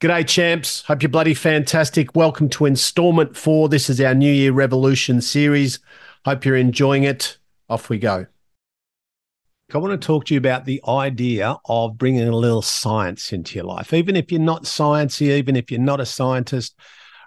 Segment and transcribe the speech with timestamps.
[0.00, 0.82] G'day, champs.
[0.82, 2.14] Hope you're bloody fantastic.
[2.14, 3.68] Welcome to installment four.
[3.68, 5.80] This is our New Year Revolution series.
[6.24, 7.36] Hope you're enjoying it.
[7.68, 8.24] Off we go.
[9.74, 13.56] I want to talk to you about the idea of bringing a little science into
[13.56, 13.92] your life.
[13.92, 16.78] Even if you're not sciencey, even if you're not a scientist,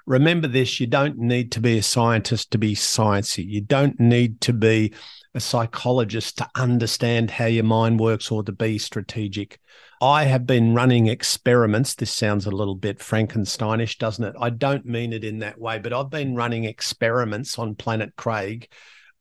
[0.07, 3.45] remember this you don't need to be a scientist to be sciencey.
[3.45, 4.93] You don't need to be
[5.33, 9.59] a psychologist to understand how your mind works or to be strategic.
[10.01, 11.95] I have been running experiments.
[11.95, 14.35] This sounds a little bit Frankensteinish, doesn't it?
[14.39, 18.67] I don't mean it in that way, but I've been running experiments on Planet Craig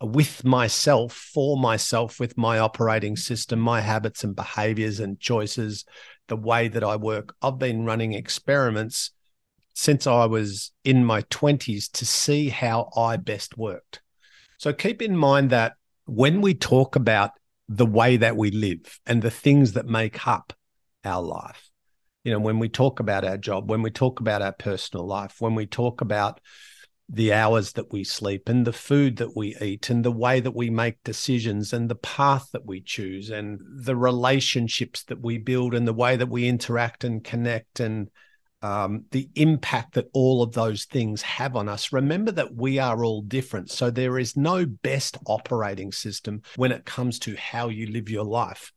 [0.01, 5.85] with myself, for myself, with my operating system, my habits and behaviors and choices,
[6.29, 7.35] the way that I work.
[7.43, 9.11] I've been running experiments
[9.75, 14.01] since I was in my 20s to see how I best worked.
[14.59, 15.75] So keep in mind that
[16.11, 17.33] when we talk about
[17.69, 20.53] the way that we live and the things that make up
[21.05, 21.71] our life.
[22.25, 25.37] You know, when we talk about our job, when we talk about our personal life,
[25.39, 26.41] when we talk about
[27.09, 30.55] the hours that we sleep and the food that we eat and the way that
[30.55, 35.75] we make decisions and the path that we choose and the relationships that we build
[35.75, 38.11] and the way that we interact and connect and
[38.63, 41.93] um, the impact that all of those things have on us.
[41.93, 43.71] Remember that we are all different.
[43.71, 48.25] So there is no best operating system when it comes to how you live your
[48.25, 48.73] life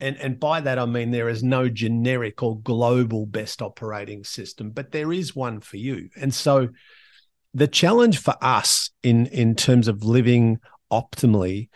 [0.00, 4.70] and and by that I mean there is no generic or global best operating system,
[4.70, 6.08] but there is one for you.
[6.16, 6.68] And so
[7.54, 10.58] the challenge for us in in terms of living
[10.90, 11.68] optimally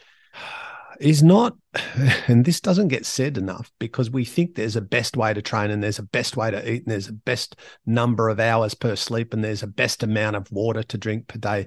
[1.05, 1.55] is not,
[2.27, 5.71] and this doesn't get said enough because we think there's a best way to train
[5.71, 8.97] and there's a best way to eat and there's a best number of hours per
[8.97, 11.67] sleep and there's a best amount of water to drink per day.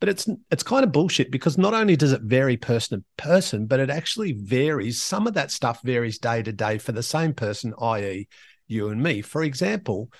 [0.00, 3.66] But it's it's kind of bullshit because not only does it vary person to person,
[3.66, 5.02] but it actually varies.
[5.02, 8.26] Some of that stuff varies day to day for the same person, i.e.,
[8.68, 9.20] you and me.
[9.20, 10.10] For example,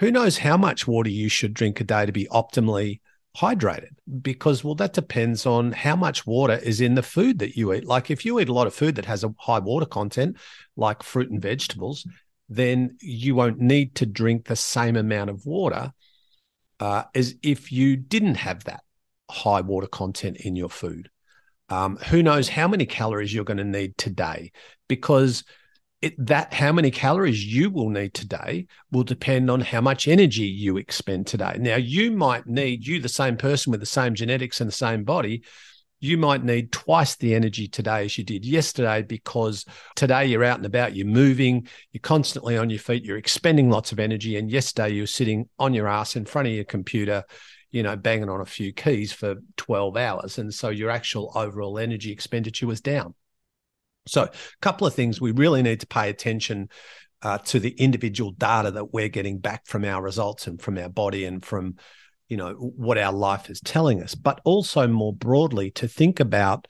[0.00, 3.00] who knows how much water you should drink a day to be optimally
[3.36, 3.90] hydrated
[4.22, 7.84] because well that depends on how much water is in the food that you eat.
[7.84, 10.36] Like if you eat a lot of food that has a high water content
[10.76, 12.06] like fruit and vegetables
[12.48, 15.92] then you won't need to drink the same amount of water
[16.80, 18.82] uh, as if you didn't have that
[19.30, 21.08] high water content in your food.
[21.70, 24.52] Um, who knows how many calories you're going to need today
[24.86, 25.44] because
[26.04, 30.44] it, that how many calories you will need today will depend on how much energy
[30.44, 31.56] you expend today.
[31.58, 35.04] Now, you might need you, the same person with the same genetics and the same
[35.04, 35.42] body,
[36.00, 39.64] you might need twice the energy today as you did yesterday because
[39.96, 43.90] today you're out and about, you're moving, you're constantly on your feet, you're expending lots
[43.90, 44.36] of energy.
[44.36, 47.24] And yesterday you were sitting on your ass in front of your computer,
[47.70, 50.36] you know, banging on a few keys for 12 hours.
[50.36, 53.14] And so your actual overall energy expenditure was down.
[54.06, 56.68] So, a couple of things we really need to pay attention
[57.22, 60.90] uh, to the individual data that we're getting back from our results and from our
[60.90, 61.76] body and from
[62.28, 66.66] you know what our life is telling us, but also more broadly to think about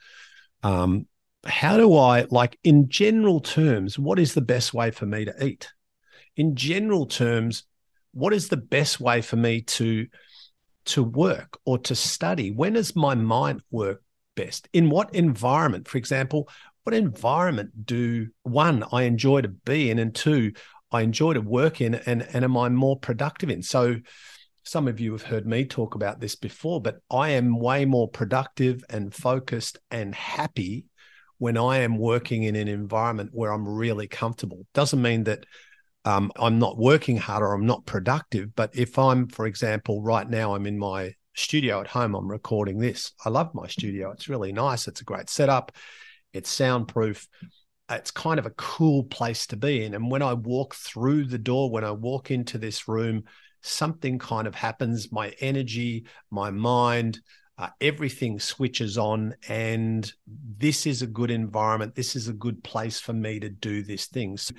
[0.63, 1.07] um,
[1.45, 5.45] how do I like in general terms what is the best way for me to
[5.45, 5.69] eat?
[6.35, 7.63] In general terms,
[8.13, 10.07] what is the best way for me to
[10.85, 12.51] to work or to study?
[12.51, 14.01] When does my mind work
[14.35, 14.67] best?
[14.73, 15.87] In what environment?
[15.87, 16.49] For example,
[16.85, 20.53] what environment do one I enjoy to be in, and two
[20.91, 23.61] I enjoy to work in, and and am I more productive in?
[23.61, 23.97] So.
[24.67, 28.09] Some of you have heard me talk about this before, but I am way more
[28.09, 30.85] productive and focused and happy
[31.37, 34.65] when I am working in an environment where I'm really comfortable.
[34.73, 35.45] Doesn't mean that
[36.05, 38.55] um, I'm not working hard or I'm not productive.
[38.55, 42.77] But if I'm, for example, right now I'm in my studio at home, I'm recording
[42.77, 43.11] this.
[43.25, 44.11] I love my studio.
[44.11, 44.87] It's really nice.
[44.87, 45.71] It's a great setup.
[46.35, 47.27] It's soundproof.
[47.89, 49.93] It's kind of a cool place to be in.
[49.93, 53.23] And when I walk through the door, when I walk into this room,
[53.61, 55.11] something kind of happens.
[55.11, 57.19] My energy, my mind,
[57.57, 59.35] uh, everything switches on.
[59.47, 60.11] And
[60.57, 61.95] this is a good environment.
[61.95, 64.37] This is a good place for me to do this thing.
[64.37, 64.55] So,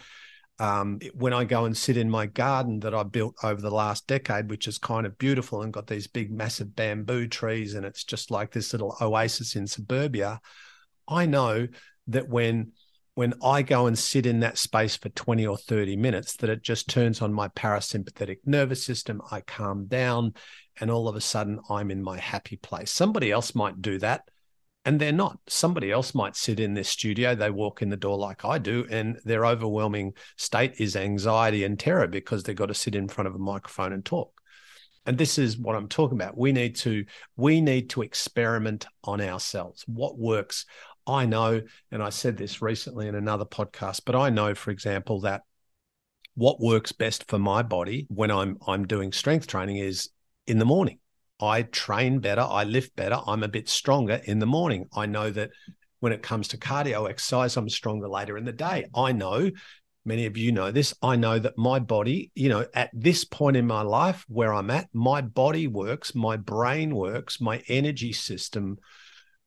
[0.59, 4.07] um, when I go and sit in my garden that I built over the last
[4.07, 8.05] decade, which is kind of beautiful and got these big, massive bamboo trees, and it's
[8.05, 10.41] just like this little oasis in suburbia.
[11.09, 11.69] I know
[12.09, 12.73] that when
[13.15, 16.63] when I go and sit in that space for 20 or 30 minutes, that it
[16.63, 19.23] just turns on my parasympathetic nervous system.
[19.31, 20.35] I calm down,
[20.79, 22.91] and all of a sudden I'm in my happy place.
[22.91, 24.29] Somebody else might do that,
[24.85, 25.39] and they're not.
[25.49, 28.87] Somebody else might sit in this studio, they walk in the door like I do,
[28.91, 33.29] and their overwhelming state is anxiety and terror because they've got to sit in front
[33.29, 34.37] of a microphone and talk
[35.07, 37.05] and this is what i'm talking about we need to
[37.37, 40.67] we need to experiment on ourselves what works
[41.07, 45.21] I know, and I said this recently in another podcast, but I know, for example,
[45.21, 45.43] that
[46.35, 50.11] what works best for my body when I'm I'm doing strength training is
[50.47, 50.99] in the morning.
[51.41, 54.87] I train better, I lift better, I'm a bit stronger in the morning.
[54.95, 55.51] I know that
[56.01, 58.87] when it comes to cardio exercise, I'm stronger later in the day.
[58.95, 59.51] I know
[60.05, 60.95] many of you know this.
[61.03, 64.71] I know that my body, you know, at this point in my life where I'm
[64.71, 68.79] at, my body works, my brain works, my energy system,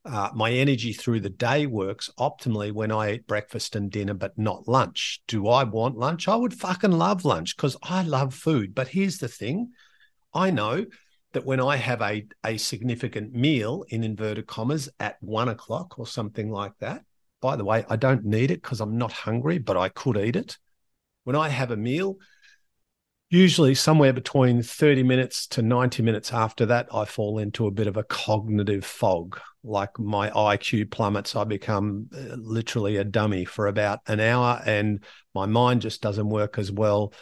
[0.09, 4.37] uh, my energy through the day works optimally when I eat breakfast and dinner, but
[4.37, 5.21] not lunch.
[5.27, 6.27] Do I want lunch?
[6.27, 8.73] I would fucking love lunch because I love food.
[8.73, 9.71] But here's the thing
[10.33, 10.85] I know
[11.33, 16.07] that when I have a, a significant meal in inverted commas at one o'clock or
[16.07, 17.03] something like that,
[17.39, 20.35] by the way, I don't need it because I'm not hungry, but I could eat
[20.35, 20.57] it.
[21.23, 22.17] When I have a meal,
[23.29, 27.87] usually somewhere between 30 minutes to 90 minutes after that, I fall into a bit
[27.87, 29.39] of a cognitive fog.
[29.63, 31.35] Like my IQ plummets.
[31.35, 35.03] I become uh, literally a dummy for about an hour, and
[35.35, 37.13] my mind just doesn't work as well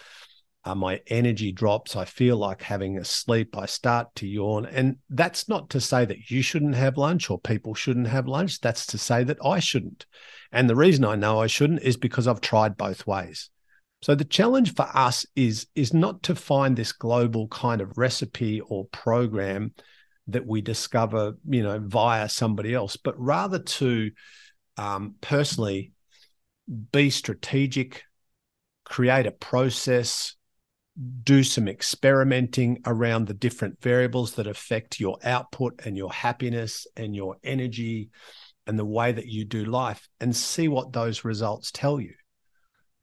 [0.68, 1.95] uh, my energy drops.
[1.95, 3.57] I feel like having a sleep.
[3.57, 4.65] I start to yawn.
[4.65, 8.59] And that's not to say that you shouldn't have lunch or people shouldn't have lunch.
[8.59, 10.06] That's to say that I shouldn't.
[10.51, 13.50] And the reason I know I shouldn't is because I've tried both ways.
[14.07, 18.62] So the challenge for us is, is not to find this global kind of recipe
[18.62, 19.74] or program
[20.27, 24.12] that we discover, you know, via somebody else, but rather to
[24.77, 25.92] um, personally
[26.94, 28.04] be strategic,
[28.86, 30.38] create a process,
[31.24, 37.13] do some experimenting around the different variables that affect your output and your happiness and
[37.13, 38.09] your energy
[38.68, 42.13] and the way that you do life and see what those results tell you.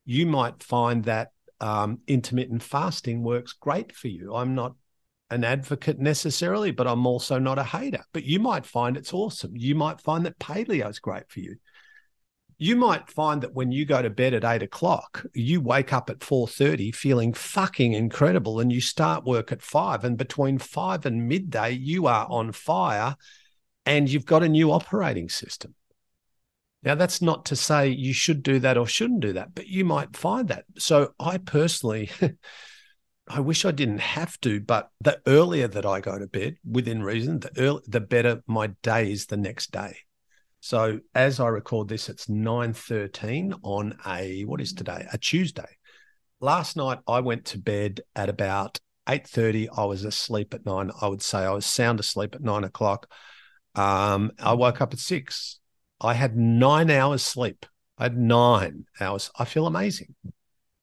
[0.04, 1.30] You might find that
[1.60, 4.34] um, intermittent fasting works great for you.
[4.34, 4.74] I'm not
[5.30, 8.04] an advocate necessarily, but I'm also not a hater.
[8.12, 9.52] But you might find it's awesome.
[9.56, 11.56] You might find that paleo is great for you
[12.58, 16.08] you might find that when you go to bed at eight o'clock, you wake up
[16.08, 20.04] at four thirty feeling fucking incredible, and you start work at five.
[20.04, 23.16] And between five and midday, you are on fire,
[23.84, 25.74] and you've got a new operating system.
[26.84, 29.84] Now, that's not to say you should do that or shouldn't do that, but you
[29.84, 30.64] might find that.
[30.78, 32.10] So, I personally,
[33.28, 37.02] I wish I didn't have to, but the earlier that I go to bed, within
[37.02, 39.96] reason, the early, the better my day is the next day.
[40.60, 45.06] So as I record this, it's 9.13 on a, what is today?
[45.12, 45.68] A Tuesday.
[46.40, 49.68] Last night I went to bed at about 8.30.
[49.76, 50.90] I was asleep at nine.
[51.02, 53.10] I would say I was sound asleep at nine o'clock.
[53.74, 55.60] Um, I woke up at six.
[56.00, 57.66] I had nine hours sleep.
[57.98, 59.30] I had nine hours.
[59.38, 60.14] I feel amazing.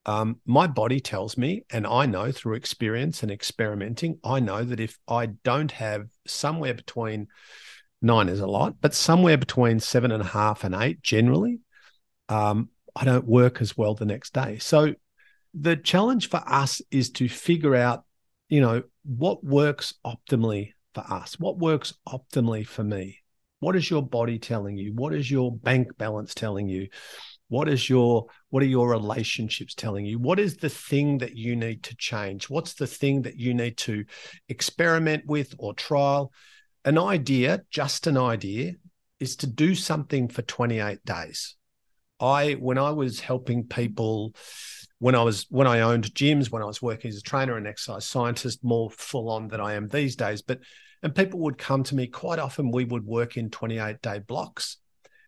[0.06, 4.80] Um, my body tells me, and I know through experience and experimenting, I know that
[4.80, 7.28] if I don't have somewhere between
[8.02, 11.60] nine is a lot, but somewhere between seven and a half and eight generally,
[12.30, 14.58] um, I don't work as well the next day.
[14.58, 14.96] So
[15.54, 18.04] the challenge for us is to figure out,
[18.50, 23.21] you know, what works optimally for us, what works optimally for me.
[23.62, 24.92] What is your body telling you?
[24.94, 26.90] What is your bank balance telling you?
[27.48, 30.20] What is your what are your relationships telling you?
[30.20, 32.50] What is the thing that you need to change?
[32.50, 34.04] What's the thing that you need to
[34.50, 36.34] experiment with or trial?
[36.86, 38.74] an idea, just an idea,
[39.20, 41.56] is to do something for 28 days.
[42.20, 44.36] I, when I was helping people,
[45.00, 47.68] when I was when I owned gyms, when I was working as a trainer and
[47.68, 50.42] exercise scientist, more full on than I am these days.
[50.42, 50.60] But
[51.04, 52.72] and people would come to me quite often.
[52.72, 54.78] We would work in 28 day blocks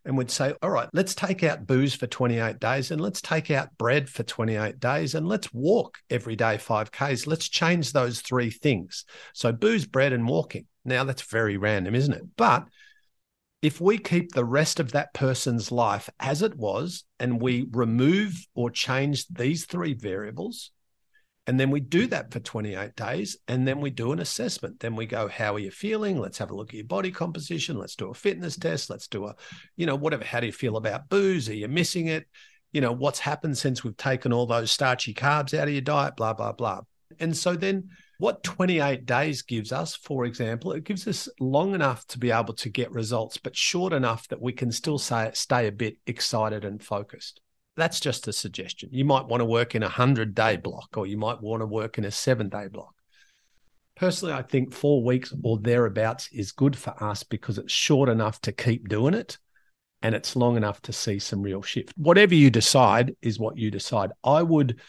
[0.06, 3.50] and would say, all right, let's take out booze for 28 days and let's take
[3.51, 7.25] out bread for 28 days and let's walk every day 5Ks.
[7.25, 9.06] Let's change those three things.
[9.34, 10.68] So, booze, bread, and walking.
[10.84, 12.24] Now, that's very random, isn't it?
[12.36, 12.68] But
[13.62, 18.46] if we keep the rest of that person's life as it was and we remove
[18.53, 20.72] or change these three variables,
[21.46, 24.80] and then we do that for 28 days, and then we do an assessment.
[24.80, 26.18] Then we go, How are you feeling?
[26.18, 27.78] Let's have a look at your body composition.
[27.78, 28.70] Let's do a fitness mm-hmm.
[28.70, 28.90] test.
[28.90, 29.36] Let's do a,
[29.76, 30.24] you know, whatever.
[30.24, 31.50] How do you feel about booze?
[31.50, 32.28] Are you missing it?
[32.72, 36.16] You know, what's happened since we've taken all those starchy carbs out of your diet?
[36.16, 36.82] Blah, blah, blah.
[37.20, 42.08] And so then what 28 days gives us, for example, it gives us long enough
[42.08, 45.68] to be able to get results, but short enough that we can still say, stay
[45.68, 47.42] a bit excited and focused.
[47.75, 48.89] That's just a suggestion.
[48.92, 51.65] You might want to work in a 100 day block, or you might want to
[51.65, 52.94] work in a seven day block.
[53.96, 58.42] Personally, I think four weeks or thereabouts is good for us because it's short enough
[58.42, 59.38] to keep doing it
[60.01, 61.94] and it's long enough to see some real shift.
[61.96, 64.12] Whatever you decide is what you decide.
[64.24, 64.80] I would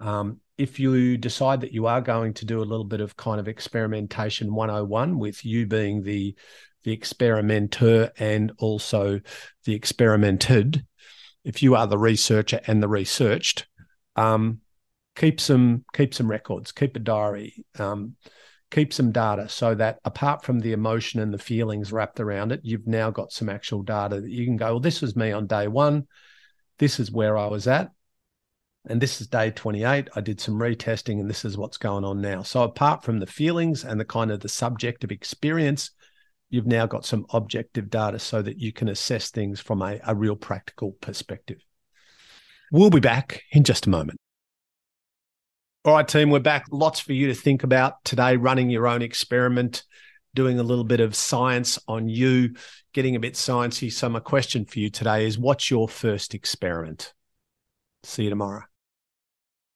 [0.00, 3.40] um, if you decide that you are going to do a little bit of kind
[3.40, 6.34] of experimentation 101 with you being the
[6.84, 9.18] the experimenter and also
[9.64, 10.84] the experimented
[11.44, 13.66] if you are the researcher and the researched
[14.16, 14.60] um,
[15.14, 18.16] keep some keep some records, keep a diary, um,
[18.70, 22.60] keep some data, so that apart from the emotion and the feelings wrapped around it,
[22.62, 24.66] you've now got some actual data that you can go.
[24.66, 26.06] Well, this was me on day one.
[26.78, 27.90] This is where I was at.
[28.86, 30.10] And this is day 28.
[30.14, 32.42] I did some retesting and this is what's going on now.
[32.42, 35.90] So apart from the feelings and the kind of the subjective experience,
[36.54, 40.14] you've now got some objective data so that you can assess things from a, a
[40.14, 41.58] real practical perspective.
[42.70, 44.20] We'll be back in just a moment.
[45.84, 46.66] All right, team, we're back.
[46.70, 49.82] Lots for you to think about today, running your own experiment,
[50.32, 52.54] doing a little bit of science on you,
[52.92, 53.92] getting a bit sciencey.
[53.92, 57.12] So, my question for you today is what's your first experiment?
[58.04, 58.62] See you tomorrow.